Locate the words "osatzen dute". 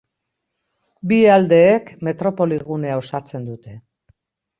3.03-3.75